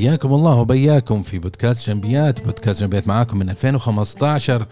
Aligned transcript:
حياكم 0.00 0.34
الله 0.34 0.54
وبياكم 0.54 1.22
في 1.22 1.38
بودكاست 1.38 1.90
جنبيات. 1.90 2.44
بودكاست 2.44 2.80
جنبيات 2.80 3.08
معاكم 3.08 3.38
من 3.38 3.50
2015 3.50 4.66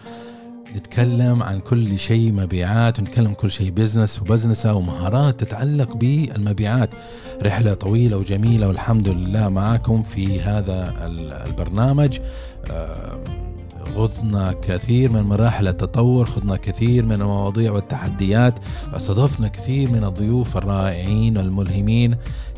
نتكلم 0.75 1.43
عن 1.43 1.59
كل 1.59 1.99
شيء 1.99 2.31
مبيعات 2.31 2.99
ونتكلم 2.99 3.33
كل 3.33 3.51
شيء 3.51 3.69
بزنس 3.69 4.21
وبزنسة 4.21 4.73
ومهارات 4.73 5.39
تتعلق 5.39 5.95
بالمبيعات. 5.95 6.89
رحلة 7.43 7.73
طويلة 7.73 8.17
وجميلة 8.17 8.67
والحمد 8.67 9.07
لله 9.07 9.49
معاكم 9.49 10.03
في 10.03 10.41
هذا 10.41 10.93
البرنامج. 11.47 12.19
خضنا 13.95 14.55
كثير 14.61 15.11
من 15.11 15.21
مراحل 15.21 15.67
التطور 15.67 16.25
خضنا 16.25 16.55
كثير 16.55 17.05
من 17.05 17.11
المواضيع 17.11 17.71
والتحديات 17.71 18.59
استضفنا 18.93 19.47
كثير 19.47 19.91
من 19.91 20.03
الضيوف 20.03 20.57
الرائعين 20.57 21.37
والملهمين 21.37 22.15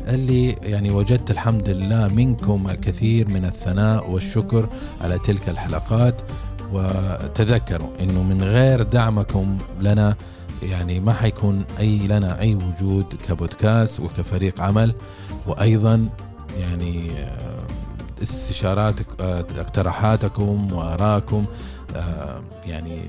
اللي 0.08 0.50
يعني 0.50 0.90
وجدت 0.90 1.30
الحمد 1.30 1.68
لله 1.68 2.08
منكم 2.08 2.70
الكثير 2.70 3.28
من 3.28 3.44
الثناء 3.44 4.10
والشكر 4.10 4.68
على 5.00 5.18
تلك 5.18 5.48
الحلقات. 5.48 6.22
وتذكروا 6.72 7.88
إنه 8.00 8.22
من 8.22 8.42
غير 8.42 8.82
دعمكم 8.82 9.58
لنا 9.80 10.16
يعني 10.62 11.00
ما 11.00 11.12
حيكون 11.12 11.64
أي 11.80 11.98
لنا 11.98 12.40
أي 12.40 12.54
وجود 12.54 13.04
كبودكاست 13.28 14.00
وكفريق 14.00 14.60
عمل. 14.60 14.94
وأيضا 15.46 16.08
يعني 16.60 17.10
استشارات 18.22 18.94
اقتراحاتكم 19.20 20.72
وارائكم 20.72 21.46
آه، 21.96 22.42
يعني 22.64 23.02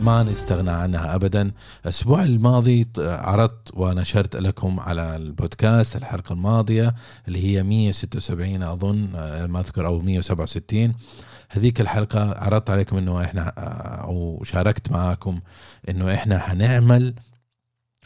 ما 0.00 0.22
نستغنى 0.22 0.70
عنها 0.70 1.14
ابدا. 1.14 1.52
الأسبوع 1.84 2.24
الماضي 2.24 2.86
عرضت 2.98 3.70
ونشرت 3.74 4.36
لكم 4.36 4.80
على 4.80 5.16
البودكاست 5.16 5.96
الحلقة 5.96 6.32
الماضية 6.32 6.94
اللي 7.28 7.44
هي 7.44 7.62
176 7.62 8.62
أظن 8.62 9.08
آه، 9.14 9.46
ما 9.46 9.60
أذكر 9.60 9.86
أو 9.86 10.00
167 10.00 10.94
هذيك 11.48 11.80
الحلقة 11.80 12.38
عرضت 12.38 12.70
عليكم 12.70 12.96
إنه 12.96 13.24
إحنا 13.24 13.52
آه، 13.58 14.04
أو 14.04 14.42
شاركت 14.44 14.90
معاكم 14.90 15.40
إنه 15.88 16.14
إحنا 16.14 16.38
حنعمل 16.38 17.14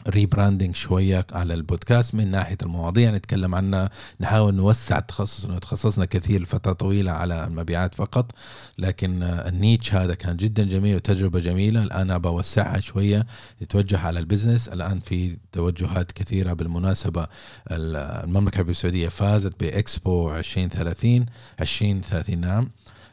rebranding 0.09 0.75
شوية 0.75 1.25
على 1.31 1.53
البودكاست 1.53 2.15
من 2.15 2.31
ناحية 2.31 2.57
المواضيع 2.63 3.11
نتكلم 3.11 3.55
عنها 3.55 3.89
نحاول 4.19 4.55
نوسع 4.55 4.97
التخصص 4.97 5.45
انه 5.45 5.59
تخصصنا 5.59 6.05
كثير 6.05 6.41
لفترة 6.41 6.73
طويلة 6.73 7.11
على 7.11 7.43
المبيعات 7.47 7.95
فقط 7.95 8.31
لكن 8.77 9.23
ال 9.23 9.35
niche 9.35 9.93
هذا 9.93 10.13
كان 10.13 10.37
جدا 10.37 10.63
جميل 10.63 10.95
وتجربة 10.95 11.39
جميلة 11.39 11.83
الآن 11.83 12.17
بنوسعها 12.17 12.79
شوية 12.79 13.25
يتوجه 13.61 13.99
على 13.99 14.19
البزنس 14.19 14.67
الآن 14.67 14.99
في 14.99 15.37
توجهات 15.51 16.11
كثيرة 16.11 16.53
بالمناسبة 16.53 17.27
المملكة 17.71 18.55
العربيه 18.55 18.71
السعودية 18.71 19.07
فازت 19.07 19.59
بإكسبو 19.59 20.31
2030 20.35 21.25
2030 21.61 22.39
نعم. 22.39 22.69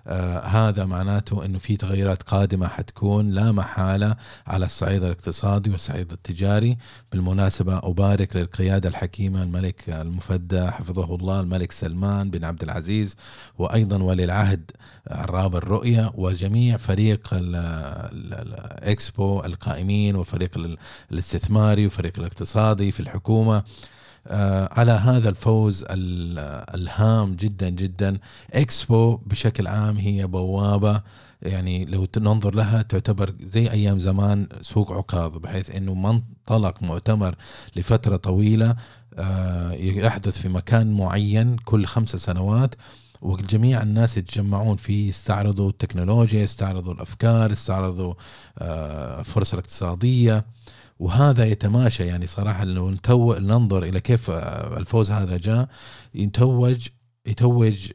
آه 0.06 0.38
هذا 0.38 0.84
معناته 0.84 1.44
إنه 1.44 1.58
في 1.58 1.76
تغيرات 1.76 2.22
قادمة 2.22 2.68
حتكون 2.68 3.30
لا 3.30 3.52
محالة 3.52 4.16
على 4.46 4.64
الصعيد 4.64 5.02
الاقتصادي 5.04 5.70
والصعيد 5.70 6.12
التجاري. 6.12 6.76
بالمناسبة 7.12 7.78
أبارك 7.78 8.36
للقيادة 8.36 8.88
الحكيمة 8.88 9.42
الملك 9.42 9.88
المفدى 9.88 10.70
حفظه 10.70 11.14
الله 11.14 11.40
الملك 11.40 11.72
سلمان 11.72 12.30
بن 12.30 12.44
عبد 12.44 12.62
العزيز 12.62 13.16
وأيضا 13.58 14.02
ولي 14.02 14.24
العهد 14.24 14.70
عراب 15.10 15.56
الرؤية 15.56 16.12
وجميع 16.14 16.76
فريق 16.76 17.28
الاكسبو 18.12 19.40
القائمين 19.44 20.16
وفريق 20.16 20.78
الاستثماري 21.10 21.86
وفريق 21.86 22.18
الاقتصادي 22.18 22.92
في 22.92 23.00
الحكومة. 23.00 23.62
على 24.70 24.92
هذا 24.92 25.28
الفوز 25.28 25.84
الهام 25.90 27.34
جدا 27.36 27.68
جدا. 27.68 28.18
إكسبو 28.52 29.16
بشكل 29.16 29.66
عام 29.66 29.96
هي 29.96 30.26
بوابة 30.26 31.02
يعني 31.42 31.84
لو 31.84 32.06
ننظر 32.16 32.54
لها 32.54 32.82
تعتبر 32.82 33.34
زي 33.40 33.70
أيام 33.70 33.98
زمان 33.98 34.48
سوق 34.60 34.92
عكاظ 34.92 35.38
بحيث 35.38 35.70
إنه 35.70 35.94
منطلق 35.94 36.82
مؤتمر 36.82 37.34
لفترة 37.76 38.16
طويلة 38.16 38.76
آه، 39.14 39.72
يحدث 39.72 40.38
في 40.40 40.48
مكان 40.48 40.92
معين 40.96 41.56
كل 41.56 41.86
خمس 41.86 42.16
سنوات 42.16 42.74
وجميع 43.22 43.82
الناس 43.82 44.16
يتجمعون 44.16 44.76
فيه 44.76 45.08
يستعرضوا 45.08 45.70
التكنولوجيا 45.70 46.42
يستعرضوا 46.42 46.94
الأفكار 46.94 47.52
يستعرضوا 47.52 48.14
آه، 48.58 49.20
الفرص 49.20 49.52
الاقتصادية. 49.52 50.44
وهذا 51.04 51.44
يتماشى 51.44 52.06
يعني 52.06 52.26
صراحة 52.26 52.64
لو 52.64 52.90
نتو... 52.90 53.34
ننظر 53.34 53.82
إلى 53.82 54.00
كيف 54.00 54.30
آه، 54.30 54.78
الفوز 54.78 55.10
هذا 55.12 55.36
جاء. 55.36 55.68
يتوج 56.14 56.88
يتوج 57.26 57.90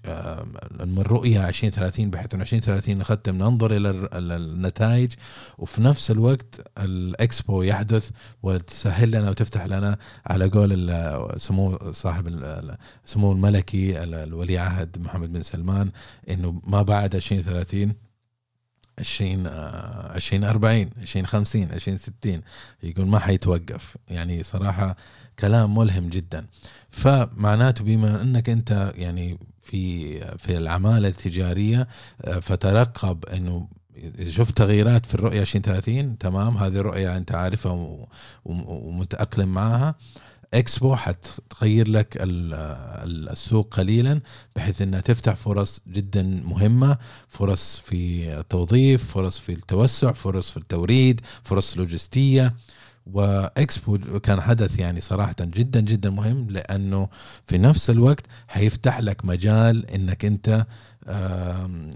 من 0.86 1.02
رؤية 1.02 1.47
2030 1.47 2.09
بحيث 2.09 2.36
أن 2.36 2.42
2030 2.42 2.97
نختم 2.97 3.36
ننظر 3.38 3.75
إلى 3.75 3.90
النتائج. 4.14 5.14
وفي 5.58 5.81
نفس 5.81 6.12
الوقت 6.12 6.62
الإكسبو 6.78 7.62
يحدث 7.62 8.09
وتسهل 8.44 9.12
لنا 9.12 9.30
وتفتح 9.30 9.66
لنا 9.66 9.97
على 10.26 10.50
قول 10.50 10.94
سمو 11.40 11.80
صاحب 11.91 12.28
سمو 13.06 13.31
الملكي 13.31 14.03
الولي 14.03 14.58
عهد 14.58 15.00
محمد 15.00 15.34
بن 15.34 15.41
سلمان 15.41 15.91
إنه 16.30 16.62
ما 16.68 16.81
بعد 16.81 17.16
2030 17.16 18.09
20 18.99 19.47
20 19.47 20.43
40 20.43 20.89
20 21.01 21.25
50 21.27 21.71
20 21.71 21.97
60 21.97 22.41
يقول 22.83 23.07
ما 23.07 23.19
حيتوقف. 23.19 23.97
يعني 24.07 24.43
صراحة 24.43 24.95
كلام 25.39 25.77
ملهم 25.77 26.09
جدا. 26.09 26.45
فمعناته 26.91 27.83
بما 27.83 28.21
إنك 28.21 28.49
أنت 28.49 28.93
يعني 28.95 29.37
في 29.63 30.19
في 30.37 30.57
العمالة 30.57 31.07
التجارية 31.07 31.87
آه، 32.21 32.39
فترقب 32.39 33.25
إنه 33.25 33.67
إذا 34.19 34.31
شفت 34.31 34.57
تغييرات 34.57 35.05
في 35.05 35.16
الرؤية 35.16 35.41
2030 35.41 36.17
تمام 36.17 36.57
هذه 36.57 36.81
رؤية 36.81 37.17
أنت 37.17 37.31
عارفها 37.31 37.97
ومتأقلم 38.45 39.53
معها 39.53 39.95
إكسبو 40.53 40.95
حتغير 40.95 41.87
لك 41.87 42.17
السوق 42.21 43.75
قليلا 43.75 44.21
بحيث 44.55 44.81
إنها 44.81 45.01
تفتح 45.01 45.35
فرص 45.35 45.81
جدا 45.87 46.23
مهمة 46.23 46.97
فرص 47.27 47.79
في 47.85 48.33
التوظيف 48.39 49.11
فرص 49.11 49.37
في 49.37 49.51
التوسع 49.51 50.11
فرص 50.11 50.51
في 50.51 50.57
التوريد 50.57 51.21
فرص 51.43 51.77
لوجستية. 51.77 52.55
وإكسبو 53.13 54.19
كان 54.19 54.41
حدث 54.41 54.79
يعني 54.79 55.01
صراحة 55.01 55.35
جدا 55.39 55.79
جدا 55.79 56.09
مهم 56.09 56.47
لأنه 56.49 57.09
في 57.45 57.57
نفس 57.57 57.89
الوقت 57.89 58.25
حيفتح 58.47 58.99
لك 58.99 59.25
مجال 59.25 59.85
إنك 59.85 60.25
أنت 60.25 60.66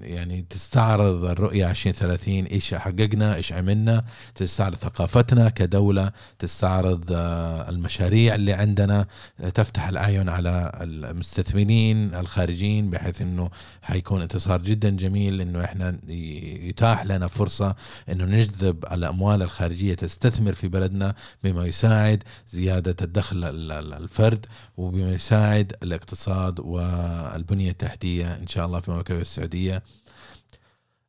يعني 0.02 0.46
تستعرض 0.50 1.26
الرؤية 1.26 1.70
2030 1.70 2.44
إيش 2.44 2.74
حققنا 2.74 3.36
إيش 3.36 3.54
عملنا 3.54 4.04
تستعرض 4.36 4.76
ثقافتنا 4.76 5.50
كدولة 5.50 6.12
تستعرض 6.40 7.06
آه، 7.12 7.70
المشاريع 7.70 8.36
اللي 8.36 8.54
عندنا 8.54 9.08
تفتح 9.54 9.88
الأعين 9.88 10.30
على 10.30 10.72
المستثمرين 10.82 12.16
الخارجيين 12.16 12.90
بحيث 12.90 13.22
إنه 13.22 13.50
حيكون 13.82 14.22
انتصار 14.22 14.62
جدا 14.62 14.90
جميل 14.90 15.42
إنه 15.42 15.64
إحنا 15.64 16.00
يتاح 16.68 17.06
لنا 17.06 17.28
فرصة 17.28 17.76
إنه 18.10 18.26
نجذب 18.26 18.86
الأموال 18.92 19.42
الخارجية 19.42 19.94
تستثمر 19.94 20.54
في 20.54 20.68
بلدنا 20.68 21.16
بما 21.44 21.66
يساعد 21.66 22.24
زيادة 22.48 22.96
الدخل 23.02 23.44
الفرد 23.94 24.46
وبما 24.78 25.12
يساعد 25.12 25.74
الاقتصاد 25.84 26.60
والبنية 26.60 27.72
التحتية 27.72 28.36
إن 28.36 28.48
شاء 28.48 28.66
الله 28.66 28.80
في 28.80 28.92
المملكة 29.12 29.22
السعودية. 29.22 29.84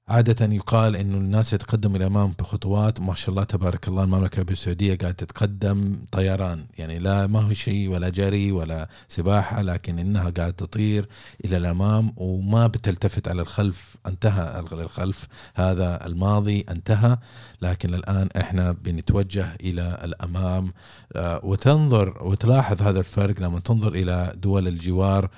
عادة 0.09 0.55
يقال 0.55 0.97
انه 0.97 1.17
الناس 1.17 1.53
يتقدم 1.53 1.97
إلى 1.97 2.07
الامام 2.07 2.35
بخطوات 2.39 3.01
ما 3.01 3.15
شاء 3.15 3.31
الله 3.31 3.45
تبارك 3.45 3.89
الله 3.89 4.05
المملكة 4.05 4.53
السعودية 4.53 4.99
قاعدة 4.99 5.17
تتقدم 5.17 6.05
طيران. 6.13 6.67
يعني 6.79 6.99
لا 6.99 7.27
ما 7.27 7.41
هو 7.41 7.53
شيء 7.53 7.89
ولا 7.89 8.09
جري 8.09 8.53
ولا 8.53 8.89
سباحة 9.09 9.63
لكن 9.63 9.99
إنها 9.99 10.31
قاعدة 10.31 10.51
تطير 10.51 11.09
إلى 11.45 11.57
الأمام 11.57 12.13
وما 12.17 12.67
بتلتفت 12.67 13.29
على 13.29 13.43
الخلف. 13.43 13.97
انتهى 14.07 14.61
الخلف. 14.73 15.29
هذا 15.55 16.07
الماضي 16.07 16.65
انتهى 16.71 17.19
لكن 17.63 17.95
الآن 17.95 18.29
إحنا 18.37 18.73
بنتوجه 18.73 19.57
إلى 19.61 20.01
الأمام. 20.05 20.73
آه، 21.17 21.41
وتنظر 21.45 22.23
وتلاحظ 22.23 22.83
هذا 22.83 22.99
الفرق 22.99 23.41
لما 23.41 23.61
تنظر 23.61 23.95
إلى 23.95 24.33
دول 24.37 24.69
الجوار. 24.69 25.31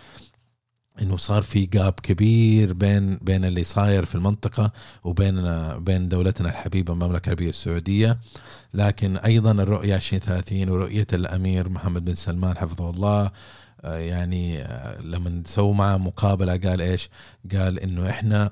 إنه 1.02 1.16
صار 1.16 1.42
في 1.42 1.66
جاب 1.66 1.92
كبير 1.92 2.72
بين 2.72 3.16
بين 3.16 3.44
اللي 3.44 3.64
صاير 3.64 4.04
في 4.04 4.14
المنطقة 4.14 4.72
وبين 5.04 5.36
بين 5.78 6.08
دولتنا 6.08 6.48
الحبيبة 6.48 6.92
المملكة 6.92 7.26
العربية 7.26 7.48
السعودية 7.48 8.18
لكن 8.74 9.16
أيضا 9.16 9.50
الرؤية 9.52 9.94
2030 9.96 10.68
ورؤية 10.68 11.06
الأمير 11.12 11.68
محمد 11.68 12.04
بن 12.04 12.14
سلمان 12.14 12.56
حفظه 12.56 12.90
الله 12.90 13.30
آه، 13.84 13.98
يعني 13.98 14.62
آه، 14.62 15.00
لما 15.00 15.42
سووا 15.46 15.74
معه 15.74 15.96
مقابلة 15.96 16.56
قال 16.56 16.80
إيش؟ 16.80 17.10
قال 17.52 17.80
إنه 17.80 18.10
إحنا 18.10 18.50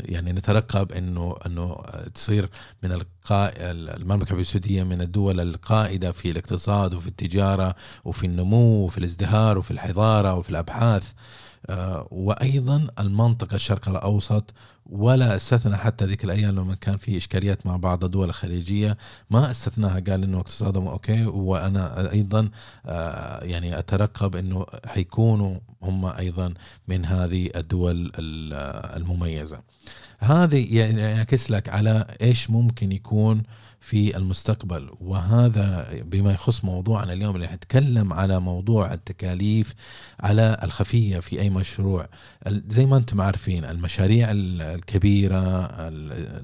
يعني 0.00 0.32
نترقب 0.32 0.92
انه 0.92 1.36
أنه 1.46 1.76
تصير 2.14 2.48
من 2.82 2.92
القائد 2.92 3.54
المملكة 3.60 4.22
العربيه 4.22 4.40
السعودية 4.40 4.82
من 4.82 5.00
الدول 5.00 5.40
القائدة 5.40 6.12
في 6.12 6.30
الاقتصاد 6.30 6.94
وفي 6.94 7.06
التجارة 7.06 7.74
وفي 8.04 8.26
النمو 8.26 8.84
وفي 8.84 8.98
الازدهار 8.98 9.58
وفي 9.58 9.70
الحضارة 9.70 10.34
وفي 10.34 10.50
الأبحاث. 10.50 11.02
آه، 11.02 11.12
وأيضا 12.10 12.86
المنطقة 12.98 13.54
الشرق 13.54 13.88
الأوسط 13.88 14.54
ولا 14.86 15.36
استثنى 15.36 15.76
حتى 15.76 16.04
ذيك 16.04 16.24
الأيام 16.24 16.54
لما 16.56 16.74
كان 16.74 16.96
في 16.96 17.16
إشكاليات 17.16 17.66
مع 17.66 17.76
بعض 17.76 18.04
الدول 18.04 18.28
الخليجية 18.28 18.96
ما 19.30 19.50
استثناها 19.50 20.00
قال 20.00 20.22
إنه 20.22 20.38
اقتصادهم 20.38 20.88
أوكي 20.88 21.26
وأنا 21.26 22.12
أيضا 22.12 22.48
آه، 22.86 23.44
يعني 23.44 23.78
أترقب 23.78 24.36
إنه 24.36 24.66
حيكونوا 24.86 25.58
هم 25.82 26.06
أيضا 26.06 26.54
من 26.88 27.04
هذه 27.04 27.50
الدول 27.56 28.12
المميزة. 28.96 29.60
هذه 30.18 30.76
يعني 30.76 31.00
يعكس 31.00 31.50
لك 31.50 31.68
على 31.68 32.06
إيش 32.22 32.50
ممكن 32.50 32.92
يكون 32.92 33.42
في 33.88 34.16
المستقبل. 34.16 34.90
وهذا 35.00 35.88
بما 36.02 36.32
يخص 36.32 36.64
موضوعنا 36.64 37.12
اليوم 37.12 37.36
اللي 37.36 37.48
حنتكلم 37.48 38.12
على 38.12 38.40
موضوع 38.40 38.92
التكاليف 38.94 39.74
الخفية 40.20 41.18
في 41.18 41.40
أي 41.40 41.50
مشروع. 41.50 42.08
زي 42.68 42.86
ما 42.86 42.96
أنتم 42.96 43.20
عارفين 43.20 43.64
المشاريع 43.64 44.28
الكبيرة 44.30 45.68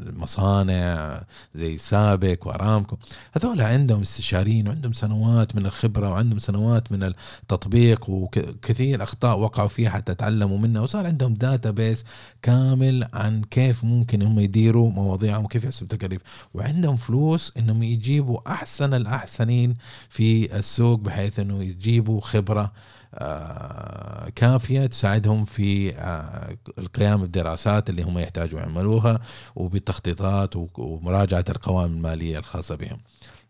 المصانع 0.04 1.22
زي 1.54 1.76
سابك 1.76 2.46
وأرامكو 2.46 2.96
هذول 3.32 3.60
عندهم 3.60 4.00
استشاريين 4.00 4.68
وعندهم 4.68 4.92
سنوات 4.92 5.56
من 5.56 5.66
الخبرة 5.66 6.10
وعندهم 6.10 6.38
سنوات 6.38 6.92
من 6.92 7.02
التطبيق 7.02 8.10
وكثير 8.10 9.02
أخطاء 9.02 9.38
وقعوا 9.38 9.68
فيها 9.68 9.90
حتى 9.90 10.14
تعلموا 10.14 10.58
منها 10.58 10.82
وصار 10.82 11.06
عندهم 11.06 11.34
database 11.34 12.04
كامل 12.42 13.08
عن 13.12 13.42
كيف 13.42 13.84
ممكن 13.84 14.22
هم 14.22 14.38
يديروا 14.38 14.90
مواضيعهم 14.90 15.44
وكيف 15.44 15.64
يحسبوا 15.64 15.88
تكاليف 15.88 16.22
وعندهم 16.54 16.96
فلوس 16.96 17.33
فلوس 17.34 17.52
إنهم 17.58 17.82
يجيبوا 17.82 18.38
أحسن 18.46 18.94
الأحسنين 18.94 19.74
في 20.08 20.56
السوق 20.58 20.98
بحيث 20.98 21.38
إنه 21.38 21.62
يجيبوا 21.62 22.20
خبرة 22.20 22.72
آه، 23.14 24.28
كافية 24.28 24.86
تساعدهم 24.86 25.44
في 25.44 25.94
آه، 25.96 26.56
القيام 26.78 27.20
بالدراسات 27.20 27.90
اللي 27.90 28.02
هم 28.02 28.18
يحتاجوا 28.18 28.60
يعملوها 28.60 29.20
وبالتخطيطات 29.56 30.54
ومراجعة 30.78 31.44
القوائم 31.48 31.92
المالية 31.92 32.38
الخاصة 32.38 32.74
بهم. 32.74 32.98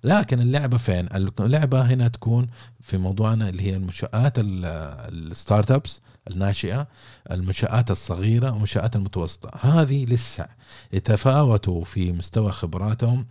لكن 0.04 0.40
اللعبة 0.40 0.76
فين؟ 0.76 1.08
اللعبة 1.40 1.82
هنا 1.82 2.08
تكون 2.08 2.46
في 2.80 2.98
موضوعنا 2.98 3.48
اللي 3.48 3.62
هي 3.62 3.76
المنشآت 3.76 4.32
الستارت 4.38 5.70
ابس 5.70 6.00
الناشئة، 6.30 6.86
المنشآت 7.30 7.90
الصغيرة 7.90 8.50
والمنشآت 8.50 8.96
المتوسطة، 8.96 9.50
هذه 9.60 10.04
لسه 10.04 10.46
يتفاوتوا 10.92 11.84
في 11.84 12.12
مستوى 12.12 12.52
خبراتهم 12.52 13.26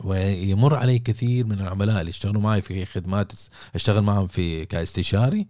ويمر 0.00 0.74
علي 0.74 0.98
كثير 0.98 1.46
من 1.46 1.60
العملاء 1.60 2.00
اللي 2.00 2.08
يشتغلوا 2.10 2.42
معي 2.42 2.62
في 2.62 2.84
خدمات 2.84 3.32
اشتغل 3.74 4.02
معهم 4.02 4.26
في 4.26 4.64
كاستشاري 4.64 5.46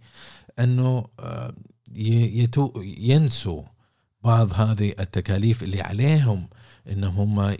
انه 0.59 1.05
آه، 1.19 1.53
يتو 1.95 2.81
ينسوا 2.81 3.63
بعض 4.23 4.53
هذه 4.53 4.93
التكاليف 4.99 5.63
اللي 5.63 5.81
عليهم 5.81 6.49
انهم 6.91 7.39
هم. 7.39 7.55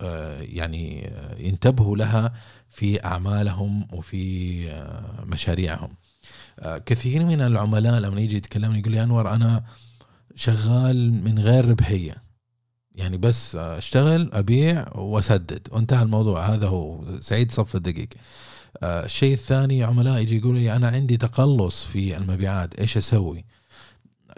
آه، 0.00 0.40
يعني 0.40 1.08
آه، 1.08 1.38
ينتبهوا 1.38 1.96
لها 1.96 2.34
في 2.70 3.04
أعمالهم 3.04 3.88
وفي 3.92 4.62
مشاريعهم. 5.26 5.96
كثير 6.86 7.26
من 7.26 7.40
العملاء 7.40 8.00
لما 8.00 8.20
يجي 8.20 8.36
يتكلمون 8.36 8.76
يقول 8.76 8.92
لي 8.92 9.02
أنور 9.02 9.30
أنا 9.30 9.64
شغال 10.34 11.24
من 11.24 11.38
غير 11.38 11.68
ربحية 11.68 12.22
يعني 12.94 13.16
بس 13.16 13.56
اشتغل 13.56 14.30
ابيع 14.32 14.88
واسدد. 14.94 15.68
وانتهى 15.70 16.02
الموضوع. 16.02 16.54
هذا 16.54 16.68
هو. 16.68 17.04
سعيد 17.20 17.52
صف 17.52 17.76
الدقيق. 17.76 18.08
آه، 18.82 19.04
الشيء 19.04 19.32
الثاني 19.34 19.84
عملاء 19.84 20.18
يجي 20.20 20.38
يقولوا 20.38 20.58
لي 20.58 20.76
أنا 20.76 20.88
عندي 20.88 21.16
تقلص 21.16 21.84
في 21.84 22.16
المبيعات. 22.16 22.74
إيش 22.74 22.96
أسوي؟ 22.96 23.44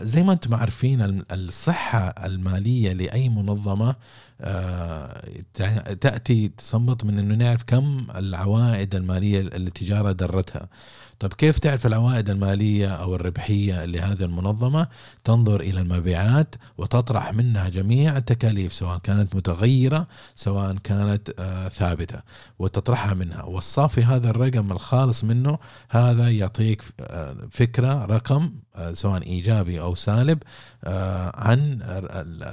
زي 0.00 0.22
ما 0.22 0.32
أنتم 0.32 0.54
عارفين 0.54 1.24
الصحة 1.30 2.08
المالية 2.08 2.92
لأي 2.92 3.28
منظمة 3.28 3.96
تأتي 6.00 6.48
تصمت 6.48 7.04
من 7.04 7.18
إنه 7.18 7.34
نعرف 7.34 7.62
كم 7.66 8.06
العوائد 8.16 8.94
المالية 8.94 9.40
اللي 9.40 9.56
التجاره 9.68 10.12
درتها. 10.12 10.68
طب 11.18 11.32
كيف 11.32 11.58
تعرف 11.58 11.86
العوائد 11.86 12.30
المالية 12.30 12.88
أو 12.88 13.14
الربحية 13.14 13.84
لهذه 13.84 14.24
المنظمة؟ 14.24 14.88
تنظر 15.24 15.60
إلى 15.60 15.80
المبيعات 15.80 16.54
وتطرح 16.78 17.32
منها 17.32 17.68
جميع 17.68 18.16
التكاليف 18.16 18.72
سواء 18.72 18.98
كانت 18.98 19.36
متغيرة 19.36 20.06
سواء 20.34 20.74
كانت 20.76 21.30
آه 21.38 21.68
ثابتة 21.68 22.20
وتطرحها 22.58 23.14
منها. 23.14 23.42
والصافي 23.42 24.02
هذا 24.04 24.30
الرقم 24.30 24.72
الخالص 24.72 25.24
منه 25.24 25.58
هذا 25.90 26.30
يعطيك 26.30 26.82
آه 27.00 27.36
فكرة 27.50 28.04
رقم 28.04 28.52
آه 28.76 28.92
سواء 28.92 29.22
إيجابي 29.22 29.80
أو 29.80 29.94
سالب 29.94 30.42
آه 30.84 31.32
عن 31.34 31.82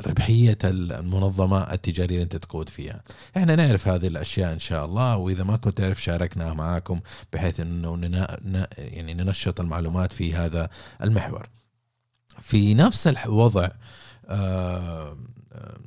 ربحية 0.07 0.57
المنظمة 0.63 1.70
التجارية 1.75 2.15
اللي 2.15 2.23
أنت 2.23 2.35
تقود 2.35 2.69
فيها. 2.69 3.01
إحنا 3.37 3.55
نعرف 3.55 3.87
هذه 3.87 4.07
الأشياء 4.07 4.53
إن 4.53 4.59
شاء 4.59 4.85
الله 4.85 5.17
وإذا 5.17 5.43
ما 5.43 5.57
كنت 5.57 5.77
تعرف 5.77 6.03
شاركناها 6.03 6.53
معاكم 6.53 6.99
بحيث 7.33 7.59
أنه 7.59 8.27
يعني 8.77 9.13
ننشط 9.13 9.59
المعلومات 9.59 10.13
في 10.13 10.33
هذا 10.33 10.69
المحور. 11.03 11.49
في 12.39 12.73
نفس 12.73 13.07
الوضع 13.07 13.69
آه، 14.25 15.17
آه، 15.53 15.77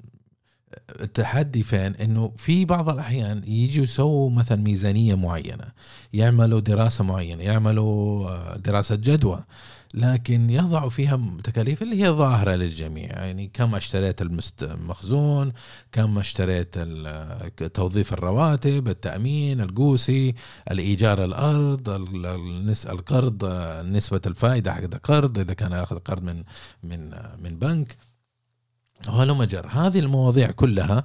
التحدي 1.01 1.63
فين؟ 1.63 1.95
إنه 1.97 2.33
في 2.37 2.65
بعض 2.65 2.89
الأحيان 2.89 3.43
يجوا 3.47 3.85
يسووا 3.85 4.31
مثلا 4.31 4.63
ميزانية 4.63 5.15
معينة 5.15 5.65
يعملوا 6.13 6.61
دراسة 6.61 7.05
معينة 7.05 7.43
يعملوا 7.43 8.29
آه، 8.31 8.57
دراسة 8.57 8.95
جدوى. 8.95 9.45
لكن 9.95 10.51
يضع 10.51 10.89
فيها 10.89 11.21
تكاليف 11.45 11.83
اللي 11.83 12.03
هي 12.03 12.09
ظاهرة 12.09 12.55
للجميع. 12.55 13.25
يعني 13.25 13.51
كم 13.55 13.75
اشتريت 13.75 14.23
المخزون 14.63 15.53
كم 15.93 16.19
اشتريت 16.19 16.79
توظيف 17.75 18.13
الرواتب 18.13 18.89
التأمين 18.89 19.61
القوسي 19.61 20.35
الإيجار 20.71 21.25
الأرض 21.25 21.89
القرض 22.87 23.45
نسبة 23.87 24.21
الفائدة 24.27 24.73
حق 24.75 24.83
القرض 24.83 25.39
إذا 25.39 25.55
كان 25.55 25.73
ياخذ 25.73 25.99
قرض 25.99 26.23
من 26.23 26.45
من 26.83 27.11
من 27.43 27.59
بنك. 27.59 27.97
وهلم 29.09 29.43
جر 29.43 29.67
هذه 29.67 29.99
المواضيع 29.99 30.51
كلها 30.51 31.05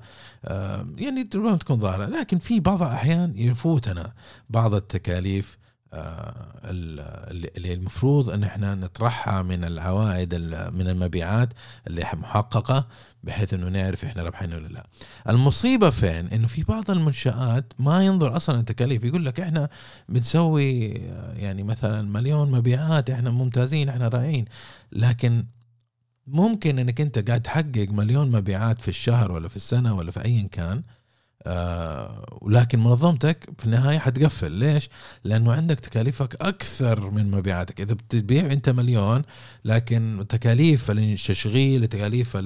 يعني 0.96 1.24
تكون 1.24 1.80
ظاهرة. 1.80 2.06
لكن 2.06 2.38
في 2.40 2.60
بعض 2.60 2.84
الأحيان 2.84 3.34
يفوتنا 3.38 4.14
بعض 4.50 4.76
التكاليف 4.76 5.59
اللي 5.94 7.74
المفروض 7.74 8.30
أن 8.30 8.44
إحنا 8.44 8.76
نطرحها 8.76 9.42
من 9.42 9.64
العوائد 9.64 10.36
من 10.74 10.88
المبيعات 10.90 11.54
اللي 11.88 12.06
محققة 12.14 12.88
بحيث 13.24 13.54
إنه 13.54 13.70
نعرف 13.70 14.06
إحنا 14.06 14.24
ربحين 14.24 14.54
ولا 14.54 14.68
لا. 14.68 14.88
المصيبة 15.30 15.90
فين؟ 15.90 16.28
إنه 16.28 16.48
في 16.48 16.64
بعض 16.64 16.92
المنشآت 16.92 17.74
ما 17.80 18.06
ينظر 18.06 18.36
أصلا 18.36 18.60
التكاليف 18.60 19.04
يقول 19.04 19.26
لك 19.26 19.40
إحنا 19.40 19.70
بنسوي 20.10 20.98
آه، 20.98 21.34
يعني 21.34 21.64
مثلا 21.64 22.02
مليون 22.02 22.52
مبيعات 22.52 23.10
إحنا 23.10 23.30
ممتازين 23.30 23.90
إحنا 23.90 24.08
رائعين 24.08 24.46
لكن 24.92 25.46
ممكن 26.28 26.80
إنك 26.80 27.02
أنت 27.02 27.28
قاعد 27.28 27.42
تحقق 27.42 27.88
مليون 27.90 28.32
مبيعات 28.32 28.82
في 28.82 28.88
الشهر 28.88 29.32
ولا 29.32 29.48
في 29.48 29.56
السنة 29.56 29.96
ولا 29.96 30.12
في 30.12 30.26
ايا 30.26 30.48
كان 30.52 30.84
آه 31.46 32.38
ولكن 32.42 32.80
منظمتك 32.80 33.50
في 33.58 33.66
النهاية 33.66 34.00
حتقفل 34.00 34.52
ليش؟ 34.52 34.90
لأنه 35.24 35.54
عندك 35.54 35.80
تكاليفك 35.80 36.36
أكثر 36.42 37.12
من 37.12 37.32
مبيعاتك 37.32 37.82
إذا 37.82 37.94
بتبيع 37.94 38.46
أنت 38.46 38.70
مليون 38.70 39.22
لكن 39.66 40.26
تكاليف 40.30 40.92
التشغيل 40.92 41.88
تكاليف 41.88 42.38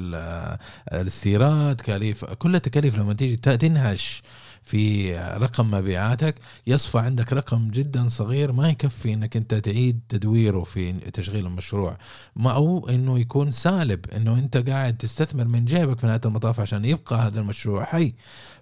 الاستيراد 0.94 1.76
تكاليف 1.76 2.26
كل 2.26 2.56
التكاليف 2.56 2.98
لما 3.00 3.14
تيجي 3.14 3.36
تنهش 3.36 4.22
في 4.64 5.16
رقم 5.18 5.72
مبيعاتك. 5.72 6.36
يصفى 6.68 7.00
عندك 7.00 7.34
رقم 7.34 7.72
جدا 7.72 8.10
صغير 8.10 8.52
ما 8.52 8.70
يكفي 8.70 9.14
إنك 9.14 9.38
أنت 9.38 9.54
تعيد 9.54 10.00
تدويره 10.10 10.64
في 10.64 10.94
تشغيل 10.94 11.46
المشروع. 11.46 11.98
ما 12.36 12.52
أو 12.52 12.90
إنه 12.90 13.20
يكون 13.20 13.52
سالب 13.52 14.10
إنه 14.10 14.34
أنت 14.34 14.58
قاعد 14.70 14.98
تستثمر 14.98 15.46
من 15.46 15.66
جيبك 15.66 16.00
في 16.00 16.08
نهاية 16.08 16.22
المطاف 16.26 16.60
عشان 16.60 16.86
يبقى 16.86 17.16
هذا 17.16 17.40
المشروع 17.40 17.86
حي. 17.86 18.14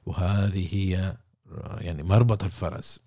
وهذه 0.06 0.68
هي 0.76 1.18
يعني 1.78 2.04
مربط 2.04 2.44
الفرس. 2.44 3.00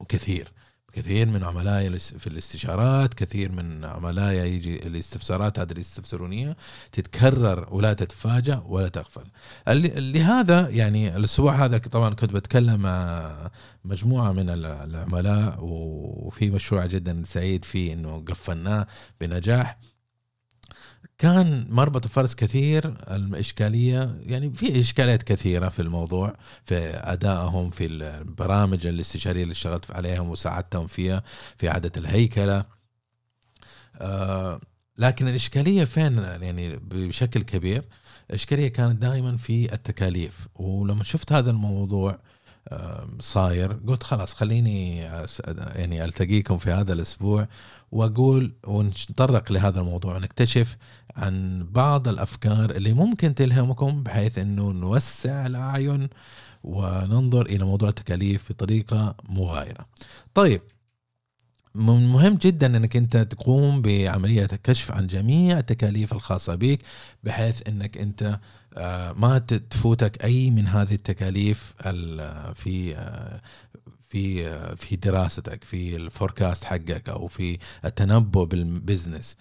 وكثير. 0.00 0.52
كثير 0.92 1.26
من 1.28 1.44
عملائي 1.44 1.98
في 1.98 2.26
الاستشارات 2.26 3.14
كثير 3.14 3.52
من 3.52 3.84
عملائي 3.84 4.54
يجي 4.54 4.86
الاستفسارات 4.86 5.58
هذه 5.58 5.72
الاستفسارونية 5.72 6.56
تتكرر 6.92 7.74
ولا 7.74 7.92
تتفاجأ 7.92 8.62
ولا 8.66 8.88
تغفل. 8.88 9.24
لهذا 10.12 10.68
يعني 10.68 11.16
الأسبوع 11.16 11.64
هذا 11.64 11.78
طبعا 11.78 12.14
كنت 12.14 12.32
بتكلم 12.32 12.80
مع 12.80 13.50
مجموعة 13.84 14.32
من 14.32 14.48
العملاء 14.48 15.58
وفي 15.60 16.50
مشروع 16.50 16.86
جدا 16.86 17.22
سعيد 17.26 17.64
فيه 17.64 17.92
أنه 17.92 18.24
قفلناه 18.28 18.86
بنجاح. 19.20 19.78
كان 21.18 21.66
مربط 21.70 22.04
الفرس 22.04 22.34
كثير 22.34 22.94
الإشكالية 23.10 24.16
يعني 24.26 24.50
في 24.54 24.80
إشكاليات 24.80 25.22
كثيرة 25.22 25.68
في 25.68 25.82
الموضوع 25.82 26.36
في 26.64 26.76
أدائهم 26.94 27.70
في 27.70 27.86
البرامج 27.86 28.86
الاستشارية 28.86 29.42
اللي 29.42 29.52
اشتغلت 29.52 29.90
عليهم 29.90 30.30
وساعدتهم 30.30 30.86
فيها 30.86 31.22
في 31.58 31.68
إعادة 31.68 31.92
الهيكلة. 31.96 32.64
آه 33.96 34.60
لكن 34.98 35.28
الإشكالية 35.28 35.84
فين؟ 35.84 36.18
يعني 36.18 36.76
بشكل 36.76 37.42
كبير 37.42 37.84
الإشكالية 38.30 38.68
كانت 38.68 39.02
دائما 39.02 39.36
في 39.36 39.72
التكاليف. 39.74 40.48
ولما 40.54 41.04
شفت 41.04 41.32
هذا 41.32 41.50
الموضوع 41.50 42.18
صاير 43.20 43.72
قلت 43.72 44.02
خلاص 44.02 44.34
خليني 44.34 44.96
يعني 45.56 46.04
ألتقيكم 46.04 46.58
في 46.58 46.70
هذا 46.70 46.92
الأسبوع 46.92 47.48
وأقول 47.92 48.54
ونتطرق 48.66 49.52
لهذا 49.52 49.80
الموضوع 49.80 50.16
ونكتشف 50.16 50.76
عن 51.16 51.66
بعض 51.70 52.08
الأفكار 52.08 52.70
اللي 52.70 52.92
ممكن 52.92 53.34
تلهمكم 53.34 54.02
بحيث 54.02 54.38
إنه 54.38 54.70
نوسع 54.72 55.46
الأعين 55.46 56.08
وننظر 56.64 57.46
إلى 57.46 57.64
موضوع 57.64 57.88
التكاليف 57.88 58.48
بطريقة 58.50 59.14
مغايرة. 59.28 59.86
طيب 60.34 60.60
مهم 61.74 62.34
جدا 62.34 62.76
إنك 62.76 62.96
أنت 62.96 63.16
تقوم 63.16 63.82
بعملية 63.82 64.48
الكشف 64.52 64.92
عن 64.92 65.06
جميع 65.06 65.58
التكاليف 65.58 66.12
الخاصة 66.12 66.54
بك 66.54 66.78
بحيث 67.24 67.68
إنك 67.68 67.98
أنت 67.98 68.38
آه، 68.76 69.12
ما 69.12 69.38
تفوتك 69.38 70.24
أي 70.24 70.50
من 70.50 70.66
هذه 70.66 70.94
التكاليف 70.94 71.74
في 72.54 72.94
آه، 72.96 73.40
في 74.12 74.76
في 74.76 74.96
دراستك 74.96 75.64
في 75.64 75.96
ال 75.96 76.04
forecast 76.04 76.64
حقك 76.64 77.08
أو 77.08 77.26
في 77.26 77.58
التنبؤ 77.84 78.44
بال 78.44 78.62
business 78.62 79.36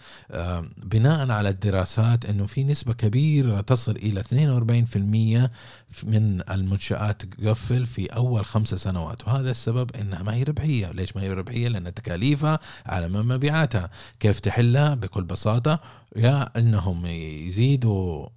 بناء 0.77 1.31
على 1.31 1.49
الدراسات 1.49 2.25
إنه 2.25 2.45
في 2.45 2.63
نسبة 2.63 2.93
كبيرة 2.93 3.61
تصل 3.61 3.91
إلى 3.91 4.23
42% 4.23 5.49
من 6.03 6.41
المنشآت 6.51 7.21
تقفل 7.21 7.85
في 7.85 8.05
أول 8.05 8.45
خمسة 8.45 8.77
سنوات. 8.77 9.27
وهذا 9.27 9.51
السبب 9.51 9.95
إنها 9.95 10.23
ما 10.23 10.33
هي 10.35 10.43
ربحية. 10.43 10.91
ليش 10.91 11.15
ما 11.15 11.21
هي 11.21 11.33
ربحية؟ 11.33 11.67
لأن 11.67 11.93
تكاليفها 11.93 12.59
على 12.85 13.07
من 13.09 13.27
مبيعاتها. 13.27 13.89
كيف 14.19 14.39
تحلها؟ 14.39 14.93
بكل 14.95 15.23
بساطة 15.23 15.79
يا 16.15 16.49
إنهم 16.57 17.05
يزيدوا 17.05 18.27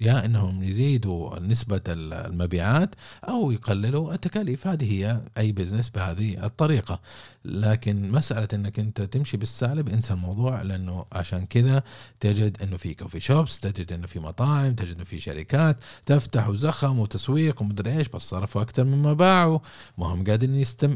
يا 0.00 0.24
إنهم 0.24 0.62
يزيدوا 0.62 1.38
نسبة 1.40 1.80
المبيعات 1.88 2.94
أو 3.28 3.50
يقللوا 3.50 4.14
التكاليف. 4.14 4.66
هذه 4.66 4.92
هي 4.92 5.22
أي 5.38 5.52
بزنس 5.52 5.88
بهذه 5.88 6.46
الطريقة. 6.46 7.00
لكن 7.44 8.12
مسألة 8.12 8.48
إنك 8.54 8.78
أنت 8.78 9.00
تمشي 9.00 9.36
بالسالب 9.36 9.88
انسى 9.88 10.12
الموضوع 10.12 10.62
لأنه 10.62 11.04
عشان 11.12 11.46
كذا 11.46 11.82
تجد 12.20 12.62
إنه 12.62 12.76
في 12.76 12.94
كوفي 12.94 13.20
شوبس 13.20 13.60
تجد 13.60 13.92
إنه 13.92 14.06
في 14.06 14.18
مطاعم 14.18 14.74
تجد 14.74 14.94
إنه 14.94 15.04
في 15.04 15.18
شركات 15.20 15.76
تفتح 16.06 16.48
وزخم 16.48 16.98
وتسويق 16.98 17.62
ومدري 17.62 17.98
إيش 17.98 18.08
بس 18.08 18.22
صرفوا 18.22 18.62
أكثر 18.62 18.84
مما 18.84 19.12
باعوا. 19.12 19.58
ما 19.98 20.06
هم 20.06 20.24
قادرين 20.24 20.54
يستم 20.54 20.90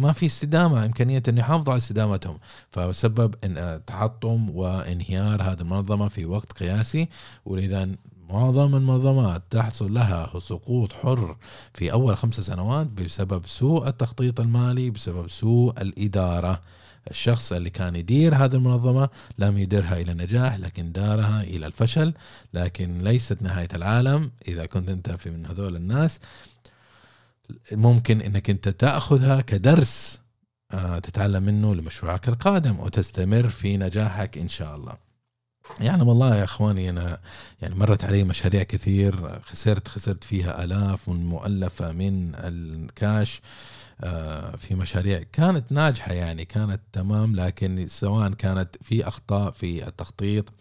ما 0.00 0.12
في 0.12 0.26
استدامة 0.26 0.84
إمكانية 0.86 1.22
ان 1.28 1.38
يحافظوا 1.38 1.72
على 1.72 1.78
استدامتهم. 1.78 2.38
فسبب 2.70 3.34
ان 3.44 3.80
تحطم 3.86 4.50
وإنهيار 4.50 5.42
هذه 5.42 5.60
المنظمة 5.60 6.08
في 6.08 6.26
وقت 6.26 6.52
قياسي. 6.52 7.08
ولذا 7.44 7.96
معظم 8.28 8.76
المنظمات 8.76 9.42
تحصل 9.50 9.94
لها 9.94 10.38
سقوط 10.38 10.92
حر 10.92 11.36
في 11.74 11.92
أول 11.92 12.16
خمس 12.16 12.40
سنوات 12.40 12.86
بسبب 12.86 13.46
سوء 13.46 13.88
التخطيط 13.88 14.40
المالي 14.40 14.90
بسبب 14.90 15.28
سوء 15.30 15.80
الإدارة. 15.80 16.62
الشخص 17.10 17.52
اللي 17.52 17.70
كان 17.70 17.96
يدير 17.96 18.34
هذه 18.34 18.54
المنظمة 18.54 19.08
لم 19.38 19.58
يديرها 19.58 20.00
إلى 20.00 20.12
النجاح 20.12 20.58
لكن 20.58 20.92
دارها 20.92 21.42
إلى 21.42 21.66
الفشل. 21.66 22.14
لكن 22.54 23.02
ليست 23.04 23.42
نهاية 23.42 23.68
العالم. 23.74 24.30
إذا 24.48 24.66
كنت 24.66 24.88
أنت 24.88 25.10
في 25.10 25.30
من 25.30 25.46
هذول 25.46 25.76
الناس 25.76 26.20
ممكن 27.72 28.20
أنك 28.20 28.50
أنت 28.50 28.68
تأخذها 28.68 29.40
كدرس 29.40 30.20
آه، 30.72 30.98
تتعلم 30.98 31.42
منه 31.42 31.74
لمشروعك 31.74 32.28
القادم 32.28 32.80
وتستمر 32.80 33.48
في 33.48 33.76
نجاحك 33.76 34.38
إن 34.38 34.48
شاء 34.48 34.76
الله. 34.76 35.07
يعني 35.80 36.02
والله 36.02 36.36
يا 36.36 36.44
إخواني 36.44 36.90
أنا 36.90 37.20
يعني 37.62 37.74
مرت 37.74 38.04
علي 38.04 38.24
مشاريع 38.24 38.62
كثير 38.62 39.40
خسرت 39.40 39.88
خسرت 39.88 40.24
فيها 40.24 40.64
آلاف 40.64 41.08
مؤلفه 41.08 41.92
من 41.92 42.34
الكاش 42.34 43.40
آه، 44.00 44.56
في 44.56 44.74
مشاريع 44.74 45.22
كانت 45.32 45.72
ناجحة 45.72 46.12
يعني 46.12 46.44
كانت 46.44 46.80
تمام 46.92 47.36
لكن 47.36 47.88
سواء 47.88 48.32
كانت 48.32 48.76
في 48.82 49.08
أخطاء 49.08 49.50
في 49.50 49.88
التخطيط 49.88 50.52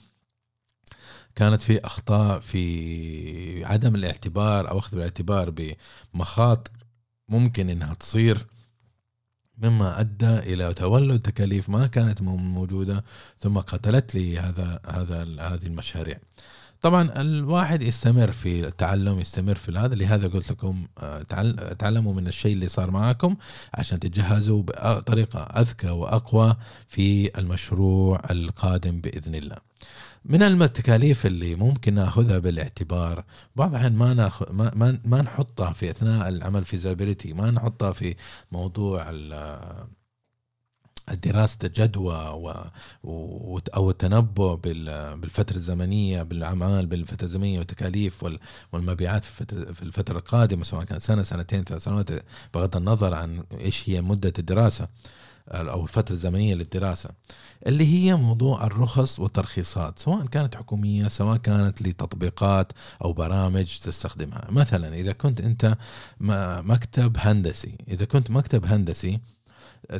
كانت 1.36 1.62
في 1.62 1.86
أخطاء 1.86 2.40
في 2.40 3.66
عدم 3.66 3.96
الاعتبار 3.96 4.70
أو 4.70 4.80
أخذ 4.80 4.92
بالاعتبار 4.92 5.54
بمخاطر 6.14 6.72
ممكن 7.30 7.70
إنها 7.70 7.94
تصير. 7.94 8.48
مما 9.58 10.00
أدى 10.00 10.40
إلى 10.40 10.74
تولد 10.74 11.20
تكاليف 11.20 11.70
ما 11.70 11.88
كانت 11.88 12.22
موجودة 12.22 13.04
ثم 13.40 13.58
قتلت 13.58 14.16
لي 14.16 14.40
هذا 14.40 14.80
هذا 14.88 15.24
هذه 15.40 15.66
المشاريع. 15.66 16.18
طبعا 16.82 17.22
الواحد 17.22 17.84
يستمر 17.84 18.32
في 18.32 18.68
التعلم 18.68 19.20
يستمر 19.20 19.56
في 19.56 19.72
هذا 19.72 19.96
لهذا 19.96 20.28
قلت 20.28 20.52
لكم 20.52 20.88
آه، 20.98 21.22
تعلموا 21.80 22.14
من 22.14 22.28
الشيء 22.28 22.54
اللي 22.54 22.68
صار 22.68 22.92
معكم 22.92 23.36
عشان 23.74 24.00
تتجهزوا 24.00 24.64
بطريقة 24.64 25.40
أذكى 25.40 25.90
وأقوى 25.90 26.56
في 26.88 27.40
المشروع 27.40 28.22
القادم 28.32 29.02
بإذن 29.02 29.36
الله. 29.36 29.58
من 30.30 30.44
التكاليف 30.44 31.26
اللي 31.26 31.56
ممكن 31.56 31.94
ناخذها 31.94 32.38
بالاعتبار 32.38 33.24
بعض 33.56 33.70
الاحيان 33.70 33.96
ما 33.96 34.14
ناخذ 34.14 34.52
ما, 34.52 34.72
ما, 34.76 35.00
ما 35.06 35.22
نحطها 35.22 35.74
في 35.74 35.90
أثناء 35.90 36.30
العمل 36.30 36.66
فيزابيليتي 36.66 37.34
ما 37.34 37.52
نحطها 37.52 37.92
في 37.92 38.16
موضوع 38.52 39.12
دراسة 41.14 41.58
الجدوى 41.64 42.16
و... 43.04 43.60
أو 43.76 43.90
التنبؤ 43.90 44.56
بال... 44.56 45.18
بالفترة 45.18 45.56
الزمنية 45.56 46.24
بالأعمال 46.24 46.86
بالفترة 46.86 47.26
الزمنية 47.26 47.58
والتكاليف 47.58 48.24
وال... 48.24 48.40
والمبيعات. 48.72 49.24
في 49.24 49.82
الفترة 49.82 50.18
القادمة 50.18 50.64
سواء 50.64 50.84
كانت 50.84 51.02
سنة 51.02 51.24
سنتين 51.24 51.64
ثلاث 51.64 51.84
سنوات 51.84 52.10
بغض 52.54 52.78
النظر 52.78 53.14
عن 53.14 53.44
إيش 53.60 53.90
هي 53.90 54.02
مدة 54.02 54.34
الدراسة 54.40 54.88
أو 55.52 55.84
الفترة 55.84 56.14
الزمنية 56.14 56.56
للدراسة 56.56 57.10
اللي 57.68 57.86
هي 57.94 58.16
موضوع 58.16 58.64
الرخص 58.66 59.20
والترخيصات 59.20 60.00
سواء 60.00 60.26
كانت 60.26 60.56
حكومية 60.56 61.08
سواء 61.08 61.38
كانت 61.38 61.82
لتطبيقات 61.82 62.72
أو 63.04 63.14
برامج 63.14 63.80
تستخدمها. 63.80 64.48
مثلا 64.50 64.96
إذا 64.96 65.14
كنت 65.14 65.42
أنت 65.42 65.78
مكتب 66.68 67.18
هندسي 67.20 67.78
إذا 67.88 68.06
كنت 68.06 68.32
مكتب 68.32 68.66
هندسي 68.66 69.20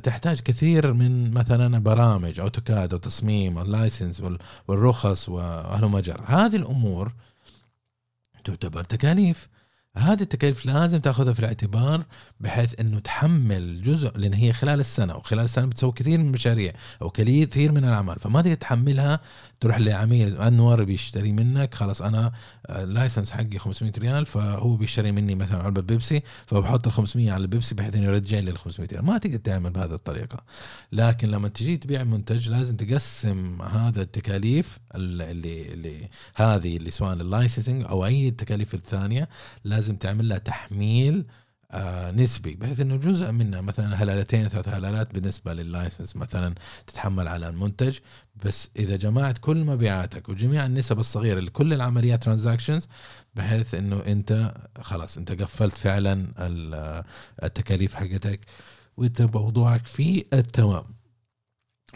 تحتاج 0.04 0.40
كثير 0.40 0.94
من 0.94 1.32
مثلا 1.32 1.78
برامج 1.80 2.40
أوتوكاد 2.40 2.94
وتصميم 2.94 3.60
اللايسنس 3.60 4.24
والرخص 4.68 5.30
وهلم 5.30 6.00
جر 6.00 6.22
هذه 6.26 6.56
الأمور 6.56 7.14
تعتبر 8.44 8.84
تكاليف. 8.84 9.50
هذه 9.98 10.22
التكاليف 10.22 10.66
لازم 10.66 11.00
تاخذها 11.00 11.34
في 11.34 11.40
الاعتبار 11.40 12.04
بحيث 12.40 12.80
إنه 12.80 13.00
تحمل 13.00 13.82
جزء 13.82 14.18
لأن 14.18 14.34
هي 14.34 14.54
خلال 14.54 14.80
السنة 14.80 15.16
وخلال 15.16 15.44
السنة 15.44 15.66
بتسوي 15.66 15.92
كثير 15.92 16.20
من 16.20 16.28
المشاريع 16.28 16.74
أو 17.02 17.10
كثير 17.10 17.72
من 17.72 17.86
الأعمال. 17.86 18.20
فما 18.20 18.42
تقدر 18.42 18.56
تحملها 18.56 19.20
تروح 19.60 19.80
لعميل 19.80 20.42
أنور 20.42 20.84
بيشتري 20.84 21.32
منك 21.32 21.74
خلاص 21.74 22.02
أنا 22.02 22.32
ال 22.70 22.77
license 22.77 23.32
آه، 23.32 23.36
حقي 23.36 23.58
500 23.60 23.92
ريال 23.98 24.26
فهو 24.26 24.76
بيشتري 24.76 25.12
مني 25.12 25.36
مثلا 25.36 25.64
علبة 25.64 25.82
بيبسي 25.82 26.24
فبحط 26.46 26.88
ال 26.88 26.94
500 26.94 27.32
على 27.32 27.42
البيبسي 27.42 27.76
بحيث 27.76 27.96
إنه 27.96 28.06
يرجع 28.06 28.40
لي 28.40 28.52
ال 28.52 28.58
500 28.58 28.90
ريال. 28.92 29.06
ما 29.06 29.18
تقدر 29.18 29.38
تعمل 29.38 29.70
بهذه 29.70 29.94
الطريقة. 29.94 30.44
لكن 30.92 31.28
لما 31.28 31.48
تجي 31.48 31.78
تبيع 31.78 32.04
منتج 32.04 32.50
لازم 32.50 32.76
تقسم 32.76 33.62
هذا 33.62 34.02
التكاليف 34.02 34.80
اللي 34.98 35.74
اللي 35.74 36.10
هذه 36.36 36.78
اللي 36.78 36.92
سواء 36.92 37.14
ال 37.14 37.21
licensing 37.21 37.86
أو 37.86 38.06
أي 38.06 38.28
التكاليف 38.28 38.74
الثانية 38.74 39.30
لازم 39.64 39.96
تعمل 39.96 40.30
لها 40.30 40.38
تحميل 40.38 41.26
آه 41.72 42.12
نسبي 42.12 42.56
بحيث 42.56 42.80
إنه 42.80 42.96
جزء 42.98 43.32
منها 43.32 43.62
مثلا 43.62 44.04
هلالتين 44.04 44.48
ثلاث 44.50 44.68
هلالات 44.70 45.14
بالنسبة 45.14 45.54
لل 45.54 45.67
license 45.67 46.16
مثلا 46.16 46.56
تتحمل 46.88 47.28
على 47.28 47.50
المنتج. 47.50 47.98
بس 48.46 48.70
إذا 48.80 48.96
جمعت 48.96 49.38
كل 49.38 49.58
مبيعاتك 49.58 50.30
وجميع 50.30 50.66
النسب 50.66 51.00
الصغيرة 51.00 51.40
لكل 51.40 51.74
العمليات 51.74 52.24
transactions 52.24 52.88
بحيث 53.36 53.74
إنه 53.76 54.00
أنت 54.08 54.54
خلاص 54.82 55.18
أنت 55.18 55.42
قفلت 55.42 55.78
فعلا 55.78 56.34
التكاليف 57.44 57.96
حقتك 57.96 58.40
وانت 58.98 59.22
موضوعك 59.22 59.88
في 59.88 60.26
التمام. 60.34 60.97